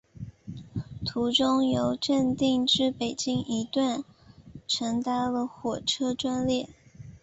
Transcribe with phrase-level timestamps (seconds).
[1.05, 4.03] 途中由正定至北京一段
[4.67, 6.67] 乘搭了火车专列。